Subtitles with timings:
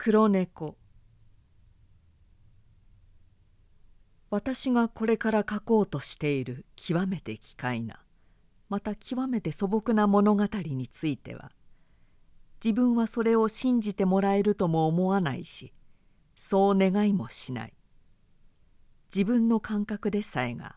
[0.00, 0.76] 黒猫。
[4.30, 8.00] 私がこれから書こうとしている極めて奇怪な
[8.68, 11.50] また極めて素朴な物語については
[12.64, 15.74] 自分はそれを信じてもらえるとも思わないし
[16.36, 17.74] そう願いもしない。
[19.12, 20.76] 自分の感覚でさえが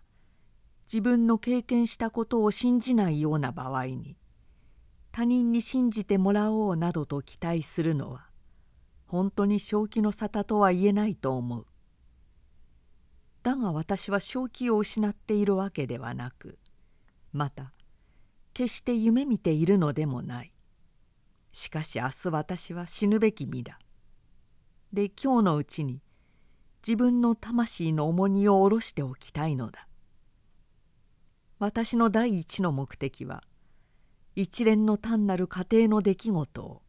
[0.91, 4.17] 自分の経験したことを信じないような場合に
[5.11, 8.30] 他人に信じてもらおうなどと期待するのは
[9.11, 11.65] 本当に正気の沙汰とは言えないと思う。
[13.43, 16.57] だが私は正気を失っているわけではなく
[17.33, 17.73] また
[18.53, 20.53] 決して夢見ているのでもない。
[21.52, 23.79] しかし明日私は死ぬべき身だ。
[24.93, 26.02] で今日のうちに
[26.81, 29.89] 自分の魂の重荷を下ろしておきたいのだ。
[31.59, 33.43] 私の第一の目的は
[34.38, 36.81] 一連の単なる家庭の出来事を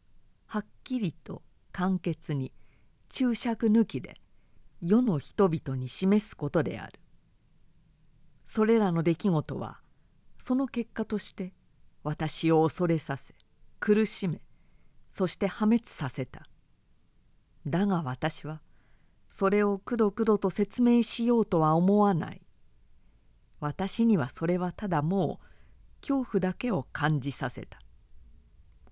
[0.46, 2.52] はっきりと簡潔に
[3.08, 4.16] 注釈抜きで
[4.80, 7.00] 世の人々に示すことである。
[8.44, 9.80] それらの出来事は
[10.38, 11.55] その結果として
[12.02, 13.34] 私を恐れさせ
[13.80, 14.42] 苦しめ
[15.10, 16.47] そして破滅させた。
[17.66, 18.60] だが私は
[19.30, 22.42] それをくどくどと説明しようとは思わない。
[23.60, 27.78] 私にはそれはただもう恐怖だけを感じさせた。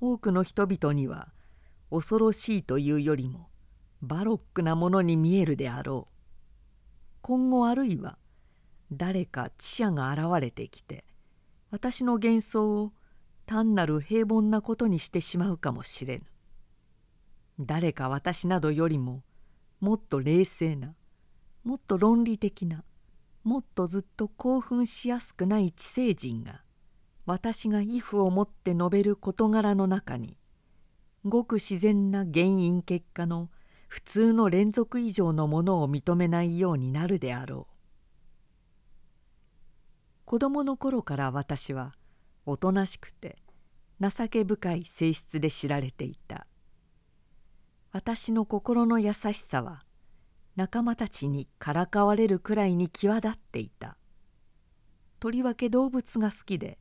[0.01, 1.29] 多くの人々には
[1.91, 3.49] 恐ろしいというよりも
[4.03, 6.15] バロックなものに見えるであろう。
[7.23, 8.17] 今後あるいは
[8.93, 11.05] 誰か知者が現れてきて
[11.71, 12.93] 私の幻想を
[13.47, 16.25] 単なる平凡なことにしてしまうかもしれぬ。
[17.61, 19.23] 誰か私などよりも
[19.81, 20.95] もっと冷静な
[21.63, 22.85] もっと論理的な
[23.45, 26.63] もっとずっと興奮しやすくない知性人が
[27.27, 30.37] 私が畏怖をもって述べる事柄の中に
[31.25, 33.51] ごく自然な原因結果の
[33.89, 37.75] 普通の連続以上のものを認めないようになるであろう。
[40.25, 41.95] 子供の頃から私は
[42.47, 43.37] おとなしくて
[44.01, 46.47] 情け深い性質で知られていた。
[47.93, 49.85] 私の心の優しさは
[50.57, 53.97] 仲間たちにからかわれるくらいに際立っていた。
[55.19, 56.79] とりわけ動物が好きで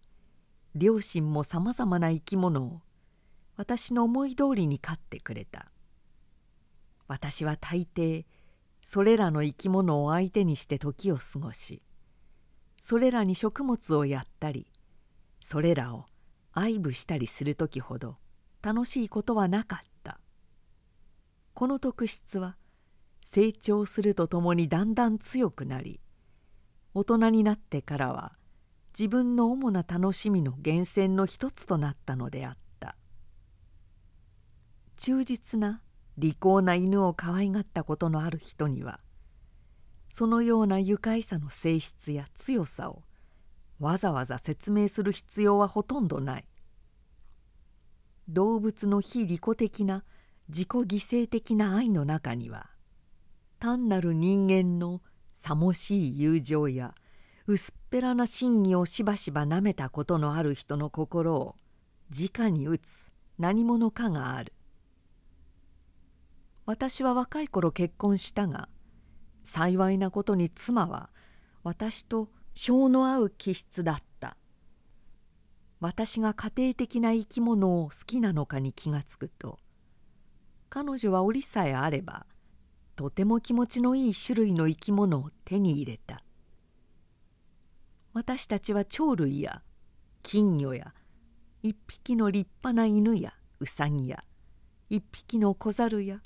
[0.75, 2.81] 両親もさまざまな生き物を
[3.59, 5.70] 私の思い通りに飼ってくれた。
[7.09, 8.24] 私は大抵
[8.86, 11.81] それらの生き物を相手にして時を過ごし
[12.81, 14.72] それらに食物をやったり
[15.42, 16.06] それらを
[16.53, 18.16] 愛撫したりする時ほど
[18.62, 20.22] 楽しいことはなかった。
[21.53, 22.56] この特質は
[23.26, 26.00] 成長するとともにだんだん強くなり
[26.94, 28.38] 大人になってからは
[28.97, 32.69] 自分の主な楽しみの源泉の一つとなったのであった。
[35.00, 35.82] 忠実な
[36.18, 39.00] 利口な犬を可愛がったことのある人には
[40.14, 43.04] そのような愉快さの性質や強さを
[43.80, 46.46] わざわざ説明する必要はほとんどない。
[48.28, 50.04] 動物の非利己的な
[50.50, 52.70] 自己犠牲的な愛の中には
[53.58, 55.02] 単なる人間の
[55.34, 56.94] さもしい友情や
[57.48, 61.56] 薄っぺらな真偽をしばしばなめたことのある人の心を
[62.12, 64.52] 直に打つ何者かがある。
[66.69, 68.69] 私は若い頃結婚したが
[69.41, 71.09] 幸いなことに妻は
[71.63, 74.38] 私と性の合う気質だった。
[75.79, 79.58] 私が家庭的な生き物を好きなのかに気がつくと
[80.69, 82.28] 彼女は折さえあれば
[82.96, 86.24] とても気持ちのいい種類の生き物を手に入れた。
[88.13, 89.63] 私たちは鳥類や
[90.22, 90.94] 金魚や
[91.63, 94.24] 一匹の立派な犬やうさぎや
[94.91, 96.22] 一匹の小猿や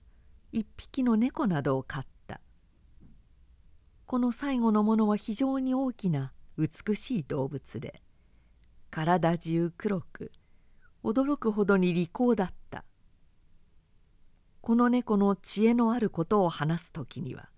[0.54, 2.40] 一匹の猫などを飼った。
[4.06, 8.04] この最後のものは非常に大きな美しい動物で
[8.92, 10.32] 体中黒く
[11.04, 12.86] 驚くほどに利口だった。
[14.62, 17.50] この猫の知恵のあることを話す時には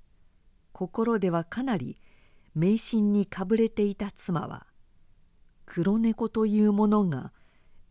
[0.71, 2.00] 心ではかなり
[2.56, 4.68] 迷信にかぶれていた妻は
[5.65, 7.33] 黒猫というものが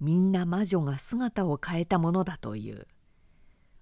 [0.00, 2.86] みんな魔女が姿を変えたものだという。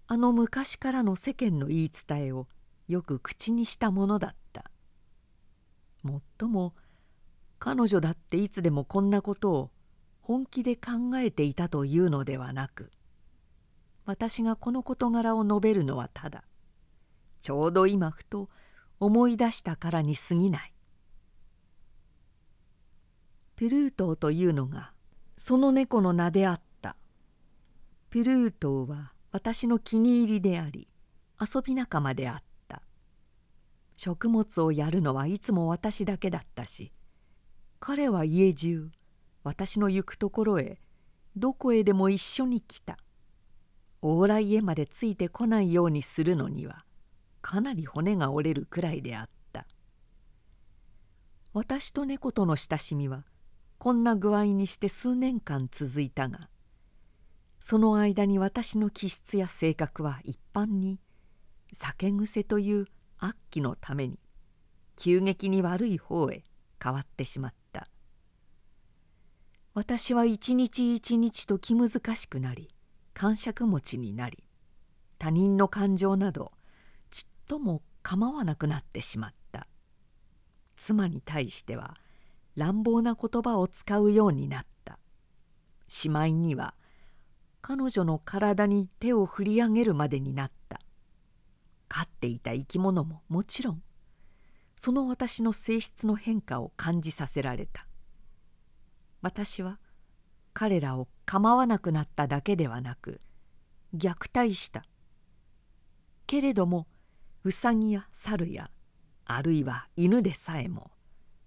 [0.07, 2.49] あの昔からの世間の言い伝えを
[2.89, 4.71] よく口にしたものだった。
[6.03, 6.75] もっとも
[7.59, 9.71] 彼女だっていつでもこんなことを
[10.21, 12.91] 本気で考えていたというのではなく
[14.05, 16.43] 私がこの事柄を述べるのはただ
[17.41, 18.49] ちょうど今ふと
[18.99, 20.73] 思い出したからに過ぎない。
[23.57, 24.93] ピルートーというのが
[25.37, 26.97] その猫の名であった。
[28.11, 30.89] ピルートーは私の気に入りであり
[31.41, 32.83] 遊び仲間であった。
[33.97, 36.93] 食物をやるのはいつも私だけだったし
[37.81, 38.91] 彼は家中
[39.43, 40.79] 私の行くところへ
[41.37, 42.99] どこへでも一緒に来た。
[44.03, 46.85] 往来へまでついてこないようにするのには
[47.41, 49.67] かなり骨が折れるくらいであった。
[51.55, 53.25] 私と猫との親しみは
[53.79, 56.49] こんな具合にして数年間続いたが
[57.63, 60.99] その間に私の気質や性格は一般に
[61.73, 62.87] 酒癖という
[63.19, 64.19] 悪鬼のために
[64.97, 66.43] 急激に悪い方へ
[66.83, 67.87] 変わってしまった。
[69.75, 72.69] 私は一日一日と気難しくなり
[73.15, 74.45] 感触持ちになり
[75.19, 76.53] 他人の感情など
[77.11, 79.69] ちっとも構わなくなってしまった。
[80.77, 81.97] 妻に対しては
[82.57, 84.99] 乱暴な言葉を使うようになった。
[85.87, 86.75] しまいには
[87.63, 90.81] 彼女の体に手を振り上げるまでになった。
[91.89, 93.83] 飼っていた生き物ももちろん
[94.77, 97.87] その私の性質の変化を感じさせられた。
[99.21, 99.79] 私は
[100.53, 103.21] 彼らを構わなくなっただけではなく
[103.95, 104.85] 虐待した。
[106.27, 106.89] けれども
[107.45, 108.71] ウサギや猿や
[109.25, 110.91] あるいは犬でさえも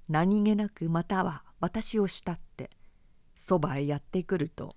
[0.08, 2.70] 何気なくまたは私を慕って
[3.36, 4.76] そばへやってくると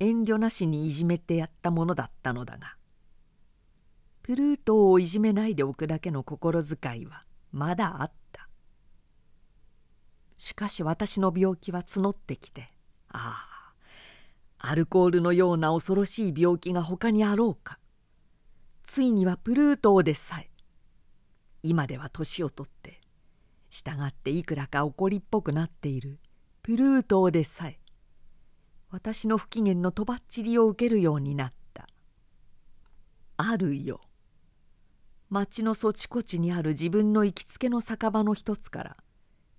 [0.00, 2.76] 遠慮なしにいじめてやったものだったのだが
[4.22, 8.48] プルートをいじめないでおくだけの心遣いはまだあった。
[10.36, 12.70] しかし私の病気は募ってきて
[13.08, 13.72] あ
[14.58, 17.78] あアルコールのような恐ろしい病気が他にあろうか。
[18.84, 20.50] ついにはプルートでさえ
[21.62, 23.00] 今では年を取って
[23.70, 26.18] 従っていくらか怒りっぽくなっている
[26.62, 27.78] プルートでさえ
[28.94, 31.88] 私の不機嫌のとばっちりを受けるようになった。
[33.36, 34.00] あるよ。
[35.28, 38.96] 町のそちこちにある自分の行きつけの酒場の一つから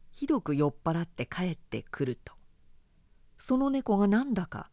[0.10, 2.32] ひどく酔っ払って帰ってくると。
[3.38, 4.70] その猫がなんだか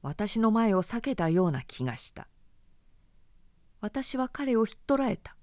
[0.00, 2.28] 私の前を避けたような気がした。
[3.82, 5.36] 私は彼をひっ捕らえた。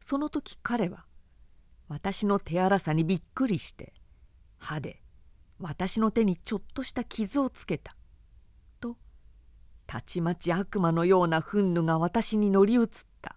[0.00, 1.04] その時彼は
[1.88, 3.92] 私の手荒さにびっくりして
[4.56, 5.03] 歯で
[5.58, 7.96] 私の手にちょっとした傷をつけた。
[8.80, 8.96] と
[9.86, 12.86] たちまち悪魔のような憤怒が私に乗り移っ
[13.22, 13.36] た。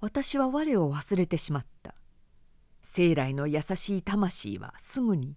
[0.00, 1.94] 私は我を忘れてしまった。
[2.82, 5.36] 生来の優しい魂はすぐに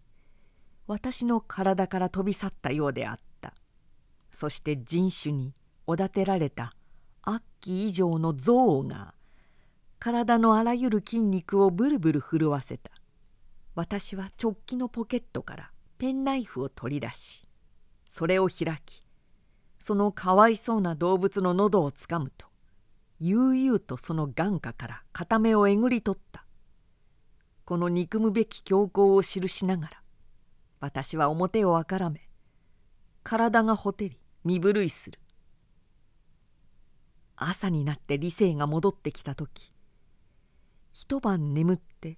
[0.86, 3.54] 私の体から飛び去ったようであった。
[4.32, 5.54] そして人種に
[5.88, 6.74] おだてられた
[7.24, 8.52] 悪鬼以上の憎
[8.82, 9.14] 悪が
[10.00, 12.92] 体のあらゆる筋肉をブルブル震わせた。
[13.78, 17.48] 私は直帰のポケットからペンナイフを取り出し
[18.10, 19.04] それを開き
[19.78, 22.48] そのかわいそうな動物の喉をつかむと
[23.20, 26.44] 悠々とその眼下から片目をえぐり取った。
[27.66, 30.02] この憎むべき強行を記しながら
[30.80, 32.30] 私は表をあからめ
[33.24, 35.20] 体がほてり身震いする。
[37.36, 39.72] 朝になって理性が戻ってきた時
[40.94, 42.18] 一晩眠って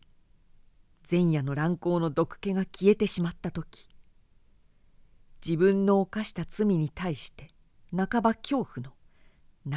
[1.10, 3.90] 前夜の乱行の毒気が消えてしまった時
[5.46, 7.50] 自分の犯した罪に対して
[7.96, 8.94] 半ば恐怖の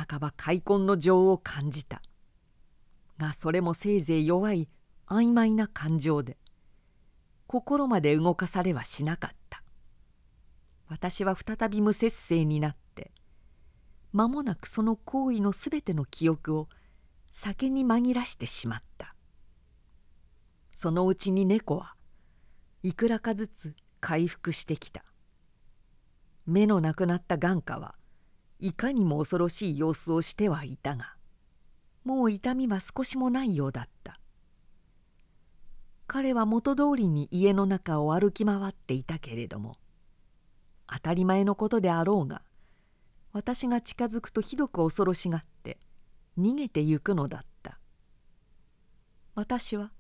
[0.06, 2.02] 半ば開墾の情を感じた。
[3.18, 4.68] がそれもせいぜい弱い
[5.06, 6.36] 曖昧な感情で
[7.46, 9.62] 心まで動かされはしなかった。
[10.88, 13.12] 私は再び無節制になって
[14.12, 16.68] 間もなくその行為のすべての記憶を
[17.30, 19.11] 酒に紛らしてしまった。
[20.82, 21.94] そのうちに猫は
[22.82, 25.04] いくらかずつ回復してきた。
[26.44, 27.94] 目のなくなった眼下は
[28.58, 31.14] いかにも恐ろしい様子をしてはいたが
[32.02, 34.18] もう痛みは少しもないようだった。
[36.08, 39.76] 彼は元通りに家の中を歩き回っていたけれども
[40.88, 42.42] 当たり前のことであろうが
[43.32, 45.78] 私が近づくとひどく恐ろしがって
[46.36, 47.78] 逃げてゆくのだった。
[49.36, 49.92] 私は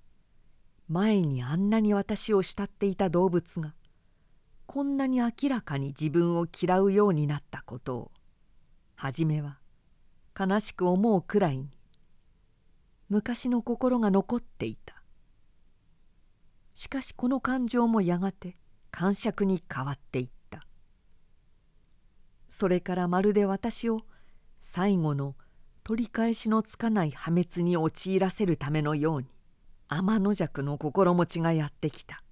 [0.88, 3.74] 前にあんなに私を慕っていた動物が
[4.66, 8.10] こんなに明らかに自分を嫌うようになったことを
[8.94, 9.58] 初めは
[10.38, 11.68] 悲しく思うくらいに
[13.08, 15.02] 昔の心が残っていた。
[16.72, 18.56] しかしこの感情もやがて
[18.90, 20.66] 感触に変わっていった。
[22.48, 24.00] それからまるで私を
[24.60, 25.34] 最後の
[25.84, 29.28] 取り返しのつかない破滅に陥らせるためのように
[29.94, 32.22] 天の弱の心持ちがやってきた。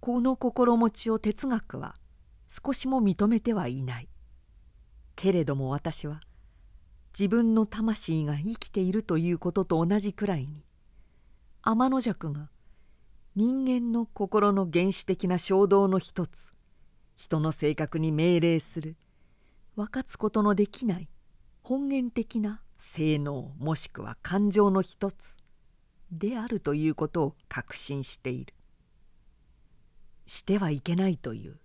[0.00, 1.96] この心持ちを哲学は
[2.46, 4.08] 少しも認めてはいない。
[5.16, 6.20] けれども私は
[7.18, 10.62] 自分の魂が生きているということと同じくらいに
[11.62, 12.50] 天の弱が
[13.34, 16.52] 人間の心の原始的な衝動の一つ
[17.14, 18.96] 人の性格に命令する
[19.74, 21.08] 分かつことのできない
[21.62, 25.38] 本源的な性能もしくは感情の一つ
[26.10, 28.54] であるということを確信している。
[30.26, 31.58] してはいけないという。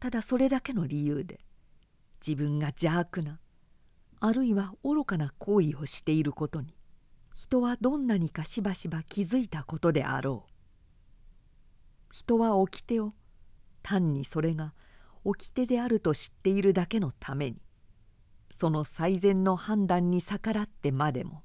[0.00, 1.40] ただそれだけの理由で
[2.26, 3.40] 自分が邪悪な
[4.20, 6.74] あるいは愚かな行為をしていることに
[7.34, 10.52] 人はどんなにかしばしば気づいたことであろう。
[12.12, 13.12] 人は掟を
[13.82, 14.72] 単にそれが
[15.24, 17.56] 掟であると知っているだけのために
[18.56, 21.42] その最善の判断に逆らってまでも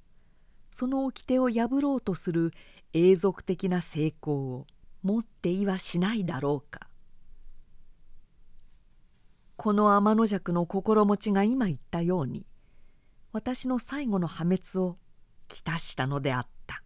[0.79, 2.53] その掟を破ろうとする
[2.93, 4.65] 永続的な成功を
[5.03, 6.87] 持っていはしないだろうか。
[9.57, 12.45] この天の弱の心持ちが今言ったように
[13.33, 14.97] 私の最後の破滅を
[15.49, 16.81] きたしたのであった。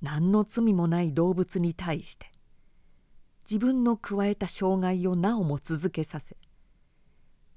[0.00, 2.32] 何の罪もない動物に対して
[3.50, 6.38] 自分の加えた障害をなおも続けさせ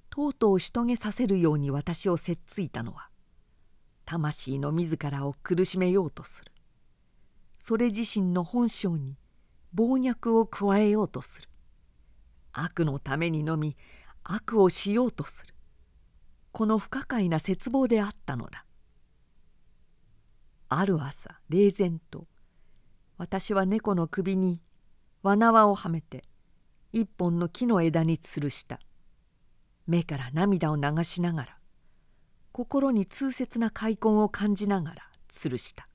[0.10, 3.08] とうとうしとげさせるように私をせっついたのは
[4.06, 6.52] 魂の自らを苦しめようとする。
[7.60, 9.18] それ自身の本性に
[9.74, 11.50] 暴虐を加えようとする。
[12.54, 13.76] 悪のためにのみ
[14.24, 15.54] 悪をしようとする。
[16.52, 18.66] この不可解な絶望であったのだ。
[20.70, 22.28] ある朝冷然と
[23.18, 24.60] 私は猫の首に
[25.24, 26.24] わ縄をはめて
[26.94, 28.80] 一本の木の枝に吊るした。
[29.88, 31.55] 目から涙を流しながら
[32.56, 35.90] 心に痛切な開墾を感じながら吊るした。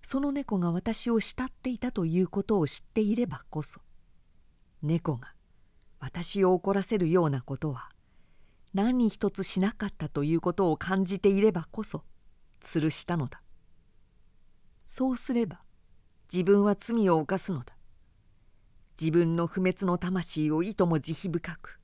[0.00, 3.82] その猫が私を慕っていたということを知っていればこそ
[4.80, 5.34] 猫が
[6.00, 7.90] 私を怒らせるようなことは
[8.72, 12.02] 何一つしなかったということを感じていればこそ
[12.62, 13.42] 吊るしたのだ。
[14.86, 15.60] そうすれば
[16.32, 17.76] 自分は罪を犯すのだ。
[18.98, 21.80] 自分の不滅の魂をいとも慈悲深く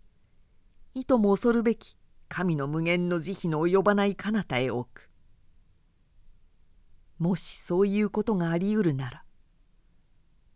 [0.94, 1.98] いとも恐るべき
[2.34, 5.10] 神の無限の慈悲の及ばない彼方へ置く。
[7.18, 9.22] もしそういうことがありうるなら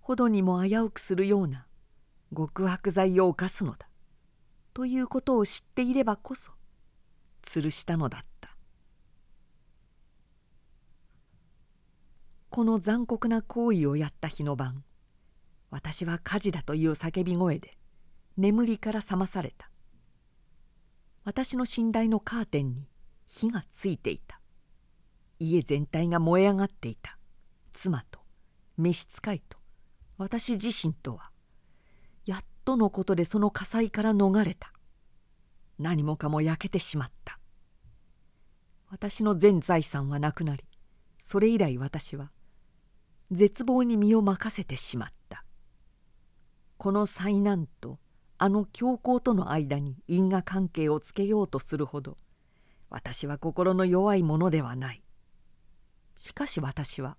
[0.00, 1.66] ほどにも危うくするような
[2.34, 3.90] 極悪罪を犯すのだ
[4.72, 6.52] ということを知っていればこそ
[7.42, 8.56] 吊るしたのだった。
[12.48, 14.82] この残酷な行為をやった日の晩
[15.68, 17.76] 私は火事だという叫び声で
[18.38, 19.70] 眠りから覚まされた。
[21.26, 22.86] 私の寝台のカーテンに
[23.26, 24.40] 火がついていた。
[25.40, 27.18] 家全体が燃え上がっていた。
[27.72, 28.20] 妻と
[28.78, 29.58] 召使いと
[30.18, 31.30] 私自身とは
[32.26, 34.72] やっとのことでその火災から逃れた。
[35.80, 37.40] 何もかも焼けてしまった。
[38.88, 40.62] 私の全財産はなくなり
[41.20, 42.30] それ以来私は
[43.32, 45.44] 絶望に身を任せてしまった。
[46.76, 47.98] この災難と
[48.38, 52.18] あの強行との間に因果関係をつけようとするほど
[52.90, 55.02] 私は心の弱いものではない。
[56.16, 57.16] しかし私は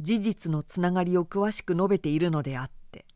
[0.00, 3.06] 事実のつながりを詳しく述べているのであって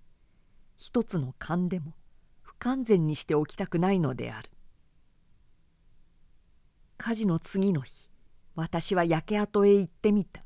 [0.77, 1.95] 一つの勘でも
[2.41, 4.50] 不完全にしておきたくないのである。
[6.97, 8.11] 火事の次の日
[8.55, 10.43] 私は焼け跡へ行ってみた。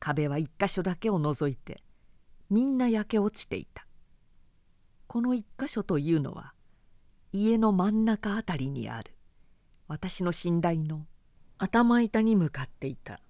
[0.00, 1.82] 壁は一箇所だけを除いて
[2.50, 3.86] みんな焼け落ちていた。
[5.12, 6.54] この一箇所というのは
[7.32, 9.14] 家の真ん中あたりにある
[9.86, 11.04] 私の寝台の
[11.58, 13.20] 頭板に向かっていた。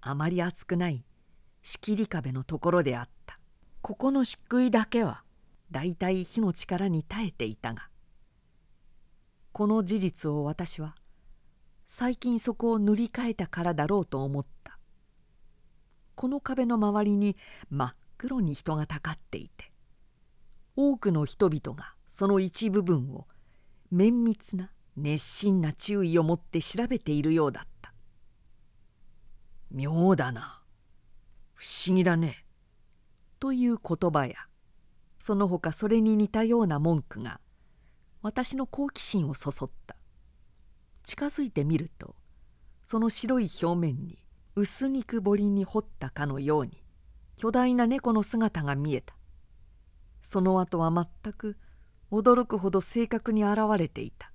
[0.00, 1.04] あまり厚くない
[1.62, 3.38] 仕切り壁のところであった。
[3.82, 5.22] ここの漆喰だけは
[5.70, 7.88] だいたい火の力に耐えていたが
[9.52, 10.96] この事実を私は
[11.86, 14.76] 最近そこを塗り替えたからだろうと思った。
[16.16, 17.36] この壁の周りに
[17.70, 19.71] 真っ黒に人がたかっていて
[20.74, 23.26] 多くの人々がその一部分を
[23.90, 27.92] 綿密な熱心な注意を持って調べているようだった。
[29.70, 30.62] 妙だな。
[31.54, 32.44] 不思議だね。
[33.38, 34.34] という言葉や
[35.18, 37.40] その他それに似たような文句が
[38.22, 39.96] 私の好奇心をそそった。
[41.04, 42.14] 近づいてみると
[42.84, 44.18] その白い表面に
[44.54, 46.82] 薄肉彫りに彫ったかのように
[47.36, 49.14] 巨大な猫の姿が見えた。
[50.22, 51.58] その後は全く
[52.10, 54.32] 驚くほど正確に現れていた。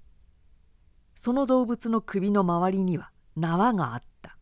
[1.15, 4.37] その動物の首の周りには縄があった。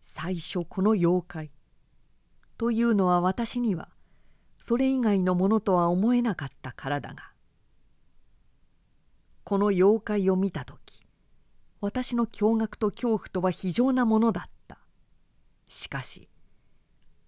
[0.00, 1.50] 最初この妖怪。
[2.56, 3.90] というのは私には
[4.58, 7.32] それ以外のものとは思えなかったからだが。
[9.44, 11.04] この妖怪を見た時
[11.80, 14.78] 私の驚愕と恐怖とは非常なものだった。
[15.68, 16.28] しかし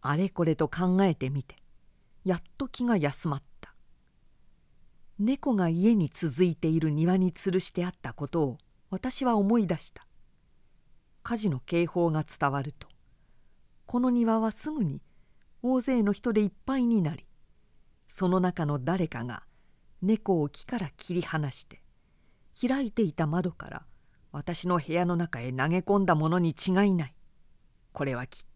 [0.01, 1.57] あれこれと考えてみて
[2.25, 3.75] やっと気が休まった。
[5.19, 8.59] 猫が家に続いている庭に吊るしてあったことを
[8.91, 10.09] 私は思い出した。
[11.29, 12.89] 火事の警報が伝わると
[13.85, 15.03] この庭はすぐに
[15.63, 17.27] 大勢の人でいっぱいになり
[18.07, 19.43] その中の誰かが
[20.01, 21.83] 猫を木から切り離して
[22.59, 23.83] 開いていた窓から
[24.33, 27.15] 私の部屋の中へ投げ込んだものに違いない。
[27.93, 28.48] これはきっと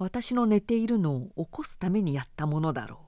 [0.00, 2.98] 私の寝ているのを起こすためにやったものだろう。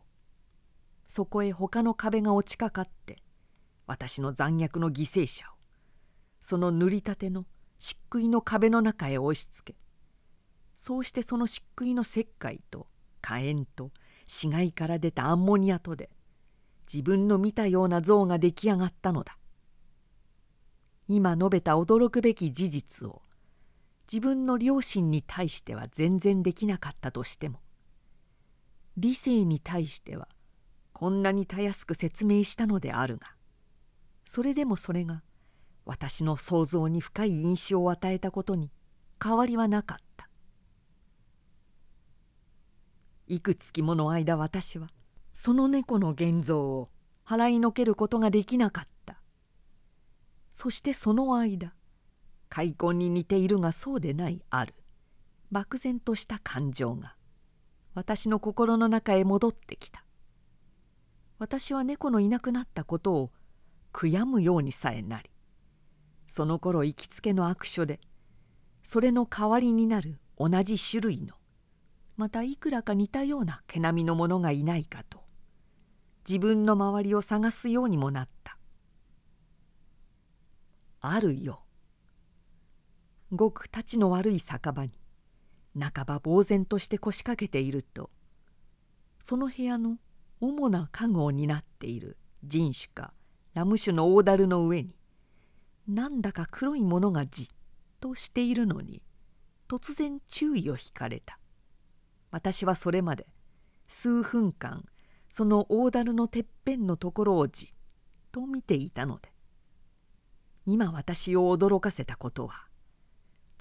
[1.07, 3.17] そこへ他の壁が落ちかかって
[3.87, 5.49] 私の残虐の犠牲者を
[6.43, 7.47] その塗りたての
[7.79, 9.75] 漆喰の壁の中へ押しつけ
[10.77, 12.87] そうしてその漆喰の石灰と
[13.23, 13.91] 火炎と
[14.27, 16.11] 死骸から出たアンモニアとで
[16.93, 19.39] 自分の見たような像が出来上がったのだ。
[21.09, 23.23] 今述べた驚くべき事実を
[24.11, 27.61] 自分の両親に対しては全然できなかったとしても
[28.97, 30.29] 理性に対しては
[30.93, 33.29] こんなにたやすく説明したのであるが
[34.25, 35.23] それでもそれが
[35.85, 38.71] 私の想像に深い印象を与えたことに
[39.23, 40.29] 変わりはなかった。
[43.27, 44.89] いくつきもの間私は
[45.33, 46.91] その猫の現像を
[47.25, 49.21] 払いのけることができなかった。
[50.53, 51.75] そしてその間
[52.53, 54.75] 開墾に似ているがそうでないある。
[55.51, 57.17] 漠然とした感情が。
[57.95, 60.05] 私の心の中へ戻ってきた。
[61.39, 63.31] 私は猫のいなくなったことを
[63.91, 65.31] 悔やむようにさえなり。
[66.27, 68.01] その頃行きつけの悪所で
[68.83, 71.35] それの代わりになる同じ種類の
[72.19, 75.23] またいくらか似たような毛並みのものがいないかと
[76.29, 78.59] 自分の周りを探すようにもなった。
[81.01, 81.63] あるよ。
[83.33, 84.93] ごくたちの悪い酒場に
[85.79, 88.11] 半ば呆然として腰掛けていると
[89.25, 89.97] その部屋の
[90.41, 93.13] 主な家具を担っている人種か
[93.55, 94.95] ラム種の大樽の上に
[95.89, 97.47] なんだか黒いものがじっ
[98.01, 99.03] としているのに
[99.69, 101.39] 突然注意を引かれた。
[102.33, 103.27] 私はそれまで
[103.87, 104.85] 数分間
[105.29, 107.69] その大樽のてっぺんのところをじっ
[108.33, 109.31] と見ていたので
[110.65, 112.67] 今私を驚かせたことは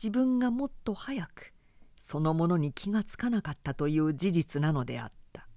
[0.01, 1.53] 自分がもっと早く
[1.99, 5.47] そのものに気がつかなかったという事実なのであった。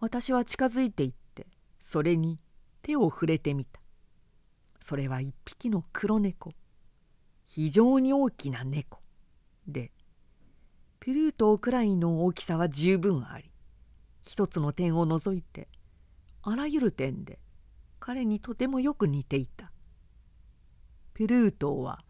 [0.00, 1.46] 私は近づいていって
[1.78, 2.38] それに
[2.82, 3.80] 手を触れてみた。
[4.80, 6.54] それは一匹の黒猫。
[7.44, 8.98] 非常に大きな猫。
[9.68, 9.92] で
[10.98, 13.52] ピルートくらいの大きさは十分あり
[14.22, 15.68] 一つの点を除いて
[16.42, 17.38] あらゆる点で
[18.00, 19.70] 彼にとてもよく似ていた。
[21.14, 22.00] ピルートは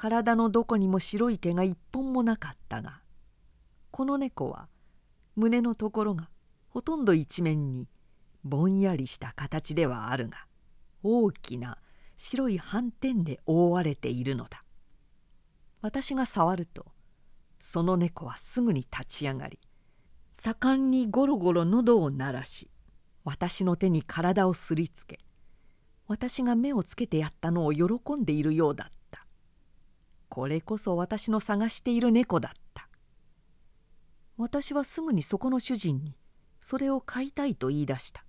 [0.00, 3.02] 体のどこにも白い毛が一本もなかったが
[3.90, 4.66] この猫は
[5.36, 6.30] 胸のところが
[6.70, 7.86] ほとんど一面に
[8.42, 10.46] ぼんやりした形ではあるが
[11.02, 11.76] 大きな
[12.16, 14.64] 白い斑点で覆われているのだ。
[15.82, 16.86] 私が触ると
[17.60, 19.58] その猫はすぐに立ち上がり
[20.32, 22.70] 盛んにゴロゴロ喉を鳴らし
[23.24, 25.20] 私の手に体をすりつけ
[26.06, 28.99] 私が目をつけてやったのを喜んでいるようだった。
[30.30, 32.88] これこそ私の探している猫だった。
[34.38, 36.16] 私はすぐにそこの主人に
[36.62, 38.24] それを飼いたいと言い出した。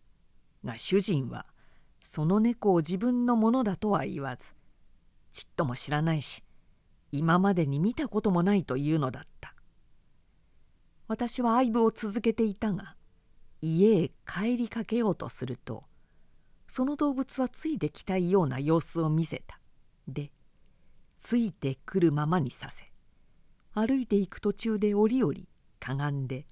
[0.66, 1.46] が主人は
[2.04, 4.54] その猫を自分のものだとは言わず
[5.32, 6.44] ちっとも知らないし
[7.12, 9.54] 今までに見たこともないというのだった。
[11.08, 12.96] 私は愛撫を続けていたが
[13.62, 15.84] 家へ帰りかけようとすると
[16.68, 19.60] その動物はついてきたいような様子を見せた。
[20.08, 20.32] で
[21.22, 22.92] ついてくるままにさせ
[23.74, 25.34] 歩いていく途中で折々
[25.80, 26.46] かがんで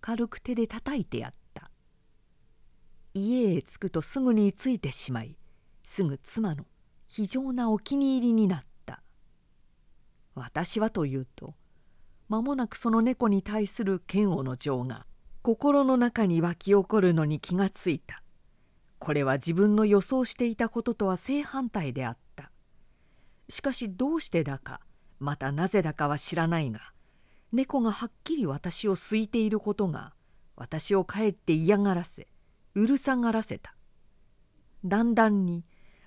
[0.00, 1.70] 軽く手で叩いてやった。
[3.12, 5.36] 家へ着くとすぐについてしまい
[5.84, 6.64] すぐ妻の
[7.06, 9.02] 非常なお気に入りになった。
[10.34, 11.54] 私はというと
[12.28, 15.06] 間もなくその猫に対する嫌悪の情が
[15.42, 18.22] 心の中に湧き起こるのに気がついた。
[18.98, 22.23] これは自分の予想していたこととは正反対であった。
[23.48, 24.80] しかしどうしてだか
[25.18, 26.80] またなぜだかは知らないが
[27.52, 30.12] 猫がはっきり私を好いていることが
[30.56, 32.28] 私をかえって嫌がらせ
[32.74, 33.76] うるさがらせた。
[34.84, 35.64] だんだんに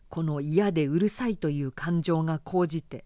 [0.09, 3.05] この嫌でうるさいという感情が高じて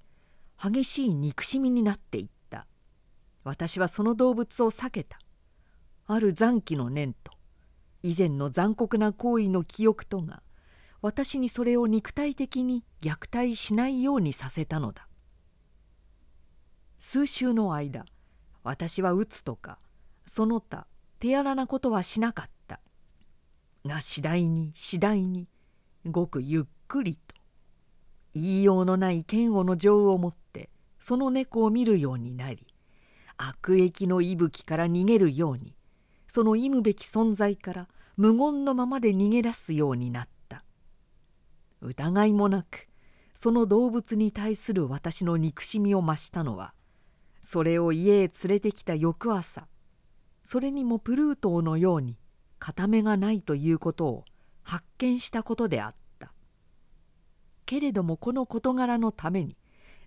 [0.62, 2.66] 激しい憎しみになっていった。
[3.44, 5.20] 私はその動物を避けた。
[6.08, 7.32] ある残機の念と
[8.04, 10.42] 以前の残酷な行為の記憶とが
[11.02, 15.08] 私にそれを肉体的に虐待しないようにさせたのだ。
[17.00, 18.06] 数週の間
[18.64, 19.80] 私は打つとか
[20.28, 20.86] その他
[21.20, 22.80] 手荒なことはしなかった。
[23.86, 25.48] が次第に次第に
[26.06, 27.36] ごくゆっくりと
[28.34, 32.68] 言いようのない嫌悪の情を持ってその猫を見るようになり
[33.38, 35.76] 悪役の息吹から逃げるように
[36.28, 37.88] その忌むべき存在から
[38.18, 40.31] 無言のままで逃げ出すようになった。
[41.82, 42.88] 疑いもなく
[43.36, 46.74] その動物に対する私の憎しみを増したのは
[47.44, 49.68] それを家へ連れてきた翌朝
[50.44, 52.18] それにもプルートーのように
[52.60, 54.26] 片目がないということを
[54.64, 56.32] 発見したことであった。
[57.66, 59.58] けれどもこの事柄のために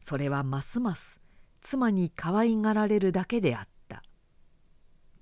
[0.01, 1.21] それはますます
[1.63, 4.03] 妻に可愛がられるだけであった。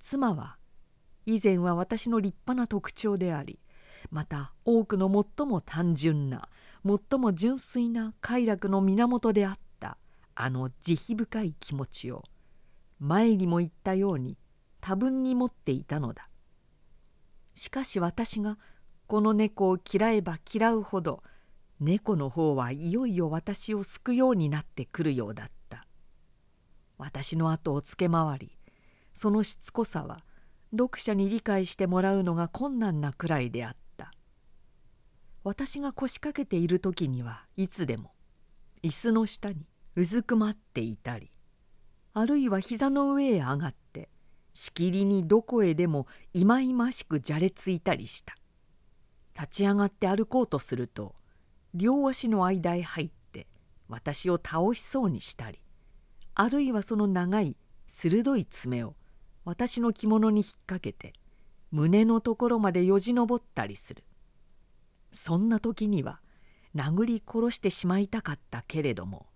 [0.00, 0.56] 妻は
[1.24, 3.60] 以前は私の立派な特徴であり
[4.10, 6.48] また多くの最も単純な
[6.84, 9.98] 最も純粋な快楽の源であった
[10.34, 12.24] あの慈悲深い気持ちを
[12.98, 14.36] 前にも言ったように
[14.80, 16.28] 多分に持っていたのだ。
[17.54, 18.58] しかし私が
[19.06, 21.22] この猫を嫌えば嫌うほど
[21.80, 25.86] 猫の方はいよいよ私を救うようになってくるようだった。
[26.98, 28.58] 私の後をつけ回り
[29.12, 30.24] そのしつこさは
[30.70, 33.82] 読者に理解してもらうのが困難なくらいであった。
[35.44, 38.12] 私が腰掛けている時にはいつでも
[38.83, 41.31] 椅子の下にうずくまっていたり
[42.14, 44.09] あるいは膝の上へ上がって
[44.55, 48.37] しきりにどこへでもいまいましくじゃれついたりした。
[49.35, 51.14] 立ち上がって歩こうとすると
[51.74, 53.46] 両足の間へ入って
[53.88, 55.59] 私を倒しそうにしたり
[56.35, 58.94] あるいはその長い鋭い爪を
[59.44, 61.14] 私の着物に引っ掛けて
[61.70, 64.05] 胸のところまでよじ登ったりする。
[65.12, 66.20] そんな時には
[66.75, 69.27] 殴り殺してしまいたかったけれども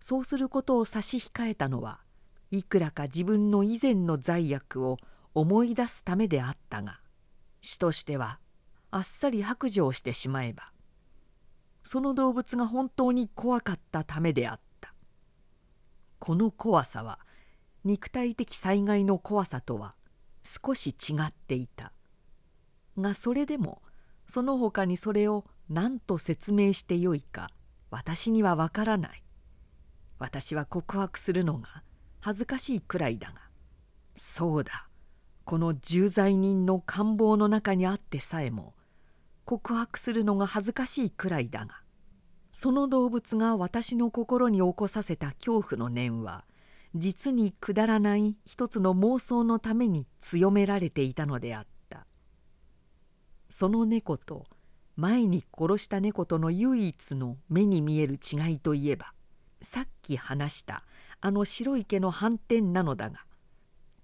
[0.00, 2.00] そうすることを差し控えたのは
[2.50, 4.98] いくらか自分の以前の罪悪を
[5.34, 7.00] 思い出すためであったが
[7.60, 8.38] 死としては
[8.90, 10.70] あっさり白状してしまえば
[11.86, 14.92] その動物が本当に怖かったためであった。
[16.18, 17.20] この怖さは
[17.84, 19.94] 肉体的災害の怖さとは
[20.42, 21.92] 少し違っていた。
[22.98, 23.82] がそれでも
[24.28, 27.50] その他にそれを何と説明してよいか
[27.90, 29.22] 私にはわからない。
[30.18, 31.82] 私は告白するのが
[32.20, 33.34] 恥ずかしいくらいだが
[34.16, 34.88] そうだ。
[35.44, 38.74] この重罪人の官房の中にあってさえも
[39.44, 41.82] 告白するのが恥ずかしいくらいだが
[42.50, 46.44] その動物が私の心に起こさせた恐怖の念は
[46.96, 51.75] 実にくだらない一つの妄想のために強められていたのであった。
[53.58, 54.44] その猫と
[54.96, 59.14] 前に殺した猫との唯一の目に見える違いといえば
[59.62, 60.84] さっき話した
[61.22, 63.24] あの白い毛の斑点なのだが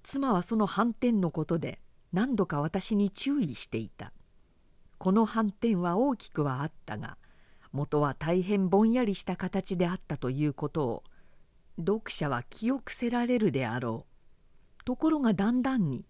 [0.02, 1.80] 妻はその斑点のことで
[2.14, 4.14] 何度か私に注意していた。
[4.96, 7.18] この斑点は大きくはあったが
[7.72, 11.04] 元は大変ぼんやりした形であったということを
[11.78, 14.06] 読者は記憶せられるであろ
[14.80, 14.84] う。
[14.86, 16.06] ところがだんだんに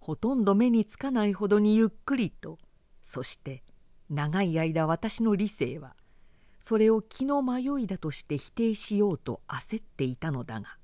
[0.00, 2.58] ほとんど目につかないほどにゆっくりと
[3.12, 3.62] そして
[4.08, 5.94] 長い間私の理性は
[6.58, 10.78] それを気の迷いだとして否定しようと焦っていたのだが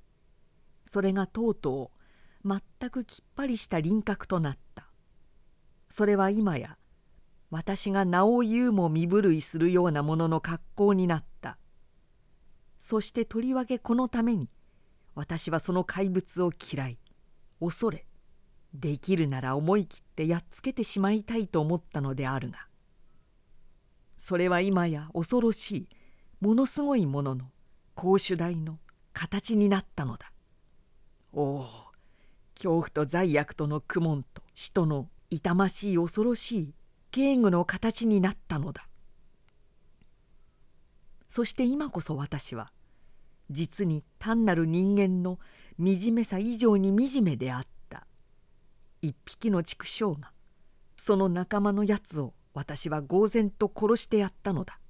[0.90, 1.90] それがとうと
[2.44, 2.48] う
[2.80, 4.90] 全くきっぱりした輪郭となった。
[5.88, 6.76] それは今や
[7.50, 11.56] 私が名を言うも身震いするようなものの格好になった。
[12.78, 14.50] そしてとりわけこのために
[15.14, 16.98] 私はその怪物を嫌い
[17.58, 18.04] 恐れ
[18.74, 22.68] できるなら思い切ってやっつけてしまいたいと思ったのであるが
[24.16, 25.88] それは今や恐ろしい
[26.40, 27.46] ものすごいものの
[27.94, 28.78] 公主大の
[29.12, 30.30] 形になったのだ。
[31.32, 31.66] おお
[32.54, 36.74] 恐怖と罪悪との苦悶と死との痛ましい恐ろしい
[37.10, 38.88] 敬具の形になったのだ。
[41.28, 42.72] そして今こそ私は
[43.50, 45.38] 実に単なる人間の
[45.78, 47.77] 惨めさ以上に惨めであった。
[49.00, 50.32] 一匹の畜生が
[50.96, 54.80] その仲間のやつを私は呆然と殺してやったのだ。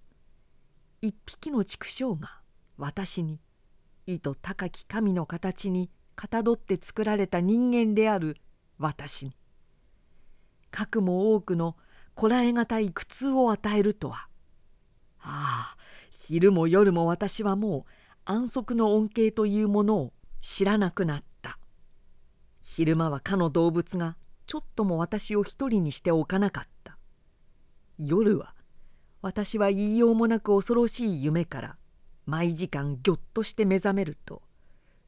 [1.03, 2.41] 一匹の畜生が
[2.77, 3.41] 私に
[4.07, 8.39] 意図高き神の形にかたどって作られた人間である
[8.79, 9.37] 私に。
[10.71, 11.77] かくも多くの
[12.15, 14.29] こらえがたい苦痛を与えるとは。
[15.21, 15.77] ああ
[16.11, 17.85] 昼も夜も私はもう
[18.25, 21.28] 安息の恩恵というものを知らなくなった。
[22.71, 26.99] 昼間はかの動物がちょっとも私を一人にしておかなかった。
[27.99, 28.55] 夜は
[29.23, 31.77] 私は言いようもなく恐ろしい夢から
[32.27, 34.43] 毎時間ぎょっとして目覚めると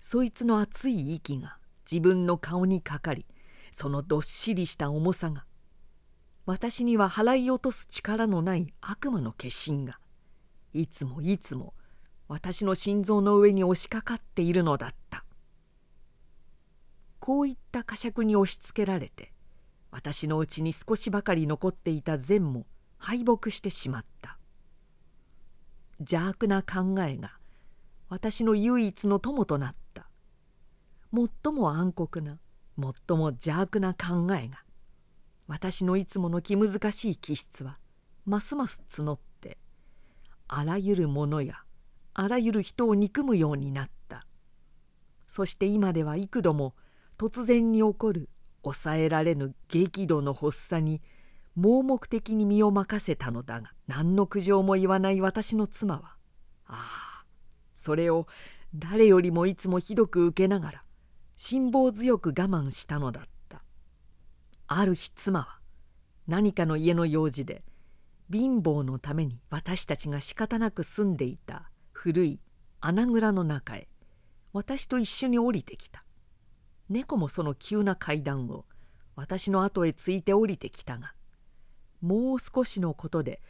[0.01, 3.27] そいつの熱い息が自分の顔にかかり
[3.71, 5.45] そのどっしりした重さが
[6.47, 10.01] 私には払い落とす力のない悪魔の化身が
[10.73, 11.75] いつもいつも
[12.27, 15.25] 私の心臓の上に押しかかっているのだった。
[17.21, 19.33] こういった呵責に押しつけられて
[19.91, 22.67] 私のうちに少しばかり残っていた善も
[22.99, 24.39] 敗北してしまった。
[26.01, 27.33] 邪悪な考えが
[28.09, 30.09] 私の唯一の友となった。
[31.13, 32.39] 最も暗黒な
[32.79, 34.63] 最も邪悪な考えが
[35.49, 37.79] 私のいつもの気難しい気質は
[38.25, 39.59] ますます募って
[40.47, 41.57] あらゆるものや
[42.15, 44.25] あらゆる人を憎むようになった。
[45.27, 46.75] そして今では幾度も
[47.21, 48.31] 突然に起こる
[48.63, 51.03] 抑えられぬ激怒の発作に
[51.55, 56.15] 盲目的に身を任せたのだが何の苦情も言わない私の妻は
[56.65, 57.25] ああ
[57.77, 58.27] それを
[58.75, 60.83] 誰よりもいつもひどく受けながら
[61.37, 63.63] 辛抱強く我慢したのだった
[64.67, 65.59] ある日妻は
[66.27, 67.63] 何かの家の用事で
[68.33, 72.41] 貧乏のために私たちが仕方なく住んでいた古い
[72.81, 73.89] 穴蔵の中へ
[74.55, 76.03] 私と一緒に降りてきた。
[76.91, 78.67] 猫もその急な階段を
[79.15, 81.15] 私の後へついて降りてきたが
[82.01, 83.41] もう少しのことで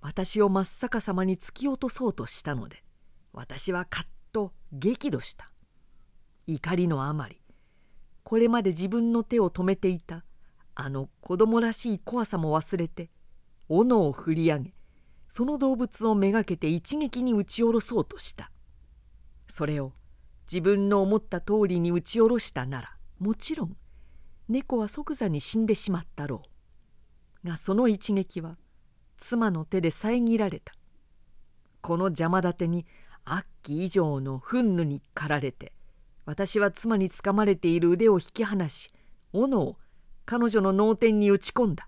[0.00, 2.82] 私を真っ逆さまに突き落とそうとしたので
[3.32, 5.50] 私はカッと激怒した。
[6.46, 7.40] 怒りのあまり
[8.24, 10.24] これまで自分の手を止めていた
[10.74, 13.10] あの子供らしい怖さも忘れて
[13.68, 14.74] 斧を振り上げ
[15.28, 18.50] その動物をめがけて一撃に撃ち下ろそうとした。
[19.48, 19.92] それを
[20.50, 23.76] 自分の思った通りに撃ち下ろしたならもちろん
[24.48, 26.42] 猫は即座に死んでしまったろ
[27.44, 27.46] う。
[27.46, 28.56] がその一撃は
[29.18, 30.74] 妻の手で遮られた。
[31.82, 32.86] この邪魔立てに
[33.24, 35.72] 悪鬼以上の憤怒に駆られて
[36.24, 38.90] 私は妻につかまれている腕を引き離し
[39.32, 39.76] 斧を
[40.24, 41.86] 彼女の脳天に打ち込んだ。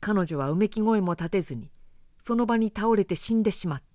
[0.00, 1.72] 彼女はうめき声も立てずに
[2.20, 3.87] その場に倒れて死んでしまった。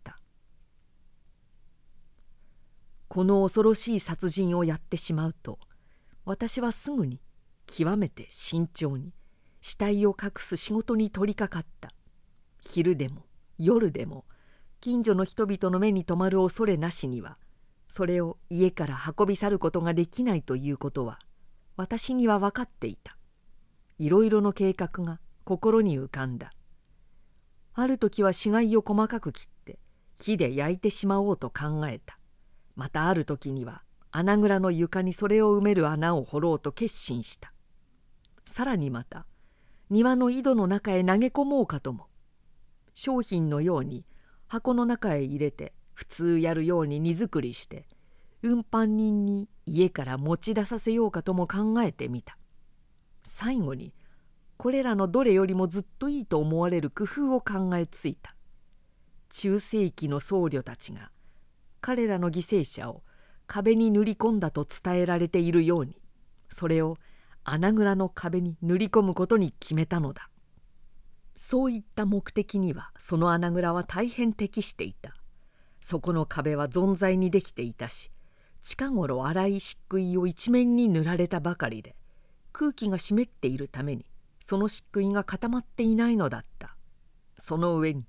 [3.13, 5.60] この恐ろしい殺人をやってしまうと
[6.26, 7.21] 私はすぐに
[7.67, 9.13] 極めて慎重に
[9.62, 11.91] 死体を隠す仕事に取りかかった。
[12.60, 13.28] 昼でも
[13.60, 14.26] 夜でも
[14.82, 17.38] 近所の人々の目に留まる恐れなしには
[17.88, 21.19] それを家から運び去ることができないということは
[21.78, 23.15] 私には分かっていた。
[23.99, 26.52] いろいろの計画が心に浮かんだ。
[27.76, 29.78] ある時は死骸を細かく切って
[30.19, 32.17] 火で焼いてしまおうと考えた。
[32.75, 37.53] またある時には穴蔵の床にそれを埋める穴を掘ろうと決心した。
[38.45, 39.25] さらにまた
[39.89, 42.07] 庭の井戸の中へ投げ込もうかとも
[42.93, 44.05] 商品のように
[44.47, 47.88] 箱の中へ入れて普通やるように荷造りして
[48.43, 52.38] 運搬人に家から持ち出させようかとも考えてみた。
[53.25, 53.93] 最後に
[54.57, 58.36] これらのどれよりもずっといいと思われる工夫を考えついた。
[59.29, 61.09] 中世紀の僧侶たちが
[61.84, 63.04] 彼らの犠牲者を
[63.46, 65.98] 壁に塗り込んだと伝えられているように
[66.50, 66.98] それを
[67.43, 70.30] 穴蔵の壁に塗り込むことに決めたのだ。
[71.36, 75.13] そういった目的にはその穴蔵は大変適していた。
[75.82, 78.12] そこの壁は存在にできていたし
[78.62, 81.98] 近頃粗い漆喰を一面に塗られたばかりで
[82.54, 84.06] 空気が湿っているために
[84.39, 86.78] その漆喰が固まっていないのだった。
[87.38, 88.06] その上に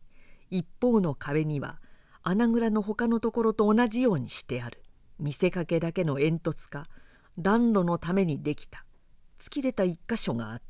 [0.49, 1.81] 一方の壁には
[2.25, 4.83] 穴蔵の他のところと同じようにしてある。
[5.21, 6.87] 見せかけだけの煙突か
[7.39, 8.85] 暖炉のためにできた。
[9.39, 10.65] 突き出た一箇所があった。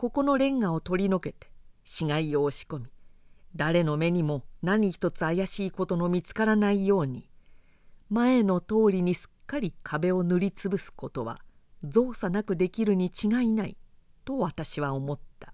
[0.00, 1.50] ここのレンガを取り除けて
[1.84, 2.86] 死骸を押し込み
[3.54, 7.28] 誰の目にも何一つ怪しいことの見つからないように
[8.08, 11.40] 前の通りにすっかり壁を塗りつぶすことは
[11.84, 13.76] 造作なくできるに違いない
[14.24, 15.52] と私は思った。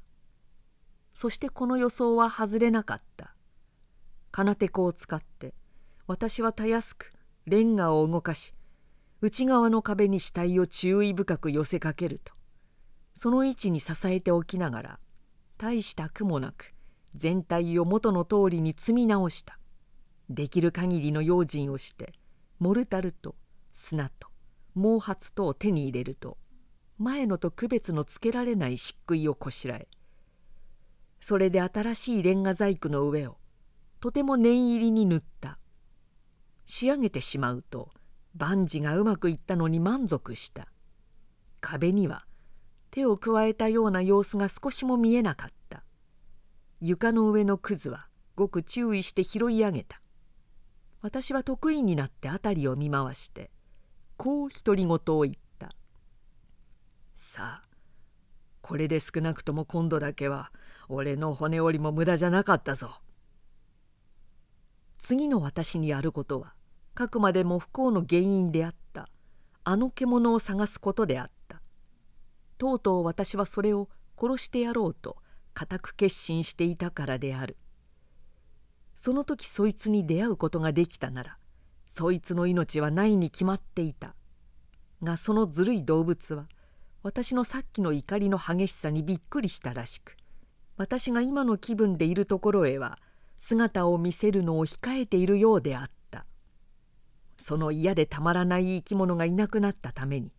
[1.12, 3.34] そしてこの予想は外れなかった。
[4.36, 5.54] 金手子を使って
[6.06, 7.10] 私はたやすく
[7.46, 8.52] レンガを動かし
[9.22, 12.34] 内側の壁に死体を注意深く寄せかけると
[13.16, 14.98] その位置に支えておきながら
[15.56, 16.74] 大した苦もなく
[17.14, 19.58] 全体を元の通りに積み直した。
[20.28, 22.12] できる限りの用心をして
[22.58, 23.36] モルタルと
[23.72, 24.28] 砂と
[24.74, 26.36] 毛髪とを手に入れると
[26.98, 29.88] 前のと区別のつけられない漆喰をこしらえ
[31.22, 33.38] それで新しいレンガ細工の上を
[34.06, 35.58] とても念入りに塗った。
[36.64, 37.90] 仕上げてしまうと
[38.36, 40.68] 万事がうまくいったのに満足した。
[41.60, 42.24] 壁には
[42.92, 45.82] 手を加えたような様子が少しも見えなかった。
[46.80, 50.00] 床の上のくずはごく注意して拾い上げた。
[51.02, 53.50] 私は得意になって辺りを見回して
[54.16, 55.74] こう独り言を言った
[57.16, 57.68] 「さあ
[58.62, 60.52] これで少なくとも今度だけは
[60.88, 63.00] 俺の骨折りも無駄じゃなかったぞ」
[65.08, 66.52] 次の私にやることは
[66.92, 69.08] かくまでも不幸の原因であった。
[69.62, 71.62] あの獣を探すことであった。
[72.58, 73.88] とうとう私はそれを
[74.20, 75.18] 殺してやろうと
[75.54, 77.56] 固く決心していたからである。
[78.96, 81.38] その時そいつに出会うことができたなら
[81.86, 84.16] そいつの命はないに決まっていた。
[85.04, 86.48] がそのずるい動物は
[87.04, 90.16] 私のさっきの怒りの激しさにびっくりしたらしく
[90.76, 92.98] 私が今の気分でいるところへは
[93.38, 95.96] 姿を見せるのを控えているようであった。
[97.38, 100.32] その嫌でたまらない生き物がいなくなったために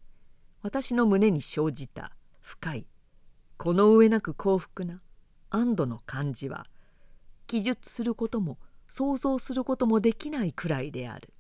[0.62, 2.88] 私の胸に生じた深い
[3.56, 5.02] この上なく幸福な
[5.50, 6.66] 安堵の感じは
[7.46, 8.58] 記述することも
[8.90, 11.34] 想像することもできないくらいである。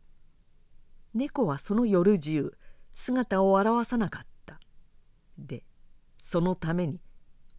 [1.13, 2.53] 猫はその夜中
[2.93, 4.59] 姿を現さなかった。
[5.37, 5.63] で
[6.17, 7.01] そのために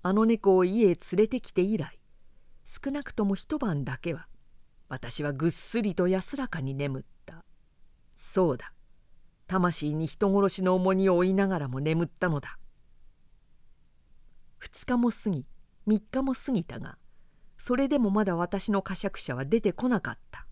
[0.02, 1.97] あの猫を家へ連れてきて以来
[2.68, 4.28] 少なくとも一晩だけは
[4.90, 7.42] 私はぐっすりと安らかに眠った。
[8.14, 8.74] そうだ。
[9.46, 12.58] 魂に人殺しの重荷を負いながらも眠ったのだ。
[14.60, 15.46] 2日も過ぎ
[15.86, 16.98] 3日も過ぎたが
[17.56, 20.46] それでもまだ私の呵責者は出てこなかった。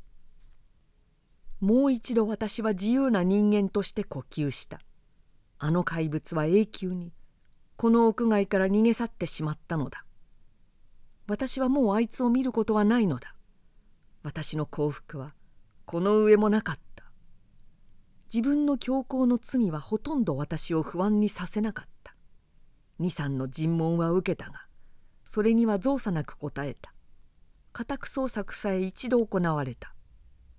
[1.61, 4.81] もう一度私は自由な人間として呼吸した。
[5.59, 7.13] あの怪物は永久に
[7.77, 10.06] この屋外から逃げ去ってしまったのだ。
[11.27, 13.35] 私はもうあいつを見ることはないのだ。
[14.23, 15.35] 私の幸福は
[15.85, 17.05] この上もなかった。
[18.33, 22.15] 自分の強行の罪はほとんど私を不安にさせなかった。
[22.99, 24.67] 二三の尋問は受けたが
[25.25, 26.93] それには造作なく答えた。
[27.73, 29.95] 家宅捜索さえ一度行われた。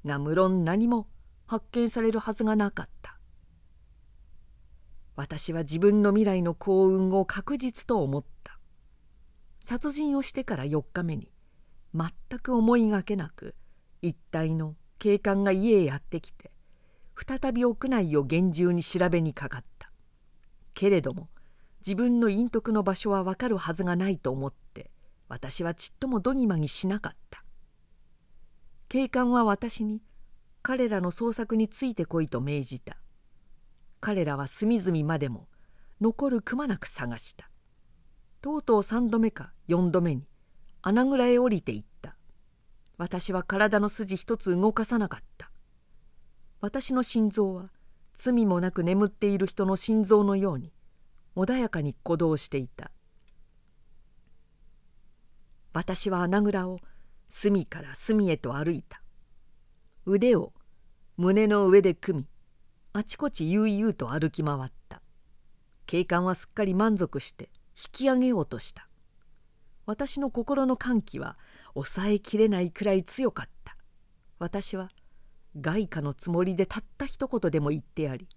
[0.06, 1.08] が無論何も
[1.46, 3.18] 発見されるはずがなかった。
[5.16, 8.37] 私は自分の未来の幸運を確実と思った。
[9.70, 11.30] 殺人をしてから4日目に
[11.94, 13.54] 全く思いがけなく
[14.02, 16.52] 一体の警官が家へやってきて
[17.18, 19.92] 再び屋内を厳重に調べにかかった。
[20.74, 21.28] けれども
[21.82, 24.90] 自分の隠匿の場所は分かるはずがないと思って
[25.28, 27.44] 私はちっともどぎまぎしなかった。
[28.88, 30.02] 警官は私に
[30.62, 32.96] 彼らの捜索についてこいと命じた。
[34.00, 35.50] 彼らは隅々までも
[36.00, 37.50] 残るくまなく探した。
[38.48, 40.24] とうとう3度目か4度目に
[40.82, 42.16] 穴蔵へ降りていった。
[42.98, 45.52] 私は体の筋一つ動かさなかった。
[46.62, 47.72] 私の心臓は
[48.16, 50.72] 罪もなく眠っている人の心臓のように
[51.36, 52.90] 穏やかに鼓動していた。
[55.74, 56.80] 私は穴蔵を
[57.28, 59.02] 隅から隅へと歩いた。
[60.06, 60.54] 腕を
[61.18, 62.28] 胸の上で組み
[62.94, 65.02] あちこち悠々と歩き回った。
[65.86, 67.50] 警官はすっかり満足して
[67.92, 68.88] き上げようとした。
[69.86, 71.38] 私の心の歓喜は
[71.74, 73.78] 抑えきれないくらい強かった。
[74.40, 74.90] 私は
[75.60, 78.28] 外貨のつもりでたった一言でも言ってやり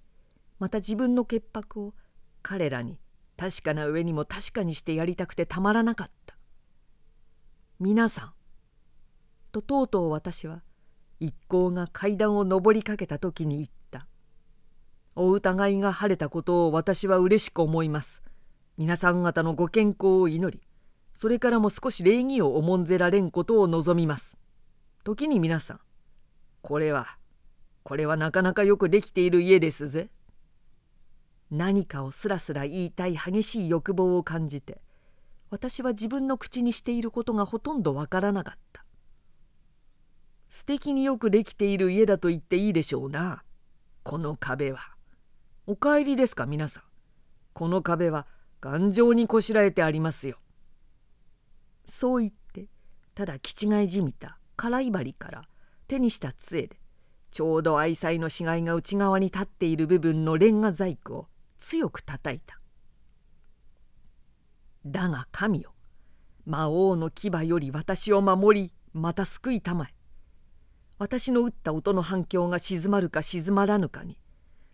[0.59, 1.95] また自分の潔白を
[2.43, 2.99] 彼らに
[3.37, 6.37] 確かな上にも確かにしてやりたくてたまらなかった。
[7.79, 8.33] 皆さん」
[9.53, 10.63] ととうとう私は
[11.19, 14.07] 一行が階段を上りかけた時に言った
[15.17, 18.23] 「お疑いが晴れたことを私は嬉しく思います。
[18.77, 20.63] 皆さん方のご健康を祈り
[21.15, 24.37] それからも少し礼儀を重んぜられんことを望みます。
[25.05, 25.81] 時に皆さん
[26.63, 27.19] これは
[27.83, 30.11] これはなかなかよくできている家ですぜ」
[31.51, 34.81] 何かをすらすら言いたい激しい欲望を感じて
[35.51, 38.85] 私は自分の口にしていることがほとんどわからなかった。
[40.49, 43.43] 素敵によくできている家だと言っていいでしょうな。
[44.05, 44.81] この壁は。
[45.67, 46.83] お帰りですか皆さん。
[47.53, 48.27] この壁は
[48.61, 50.39] 頑丈にこしらえてありますよ。
[51.85, 52.67] そう言って
[53.15, 55.49] ただ気違いじみた辛い針から
[55.89, 56.79] 手にした杖で
[57.31, 61.27] ちょうど愛妻の死骸が内側に立っている部分のレンガ細工を
[61.59, 62.61] 強く叩いた。
[64.87, 65.75] だが神よ
[66.47, 69.95] 魔王の牙より私を守りまた救いたまえ。
[70.99, 74.19] 私の打った音の反響が静まるか静まらぬかに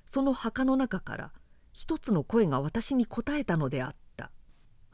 [0.06, 1.32] その墓の中から
[1.78, 4.30] 一つの声が私に答えたのであった。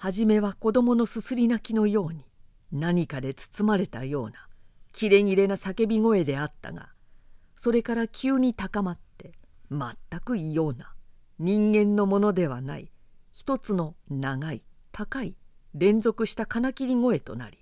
[0.03, 2.26] 初めは子供のすすり泣きのように
[2.72, 4.49] 何かで包まれたような
[4.93, 6.89] キレキレな叫び声であったが
[7.55, 9.30] それから急に高まって
[9.70, 9.80] 全
[10.24, 10.93] く異様な
[11.39, 12.91] 人間のものではない
[13.30, 15.37] 一つの長い高い
[15.74, 17.59] 連続した金切り声となり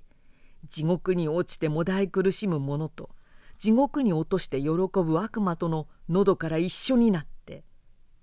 [0.70, 3.10] 地獄に落ちてもだえ苦しむ者と
[3.58, 7.39] 地獄に落として喜ぶ悪魔との喉から一緒になって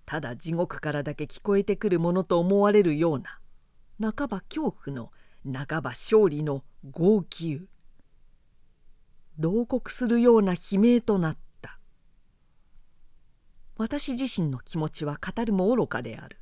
[0.08, 3.40] ただ地獄からだけ聞こえてくるものと思われるような
[4.14, 5.12] 半ば恐怖の
[5.44, 7.68] 半ば勝利の号泣。
[9.38, 11.78] 同国するような悲鳴となった。
[13.76, 16.40] 私自身の気持ちは語るも愚かである。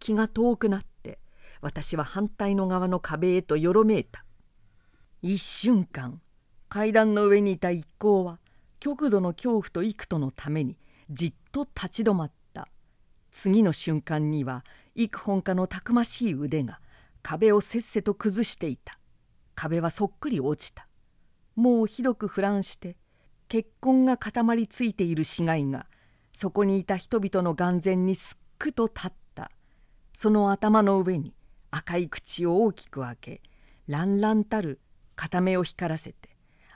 [0.00, 1.20] 気が遠くなって
[1.60, 4.24] 私は反対の側の壁へとよろめいた。
[5.22, 6.20] 一瞬間
[6.68, 8.40] 階段の上にいた一行は
[8.80, 10.76] 極度の恐怖と幾とのために
[11.10, 12.37] じっと立ち止まった
[13.40, 14.64] 次の瞬間には
[14.96, 16.80] 幾本かのたくましい腕が
[17.22, 18.98] 壁をせっせと崩していた。
[19.54, 20.88] 壁はそっくり落ちた。
[21.54, 22.96] もうひどく腐乱して
[23.46, 25.86] 血痕が固まりついている死骸が
[26.32, 29.52] そこにいた人々の眼前にすっくと立った。
[30.14, 31.32] その頭の上に
[31.70, 33.42] 赤い口を大きく開け
[33.86, 34.80] 乱々たる
[35.14, 36.30] 片目を光らせて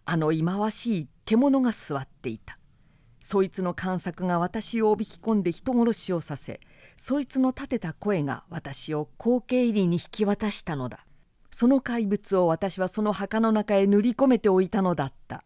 [0.05, 2.57] あの忌まわしい獣が座っていた。
[3.33, 6.61] そいつの観察が私をおびき込んで人殺しをさせ
[6.99, 11.07] そいつの立てた声が私を後継入りに引き渡したのだ。
[11.51, 15.45] その怪物を私はその墓の中へ塗り込めておいたのだった。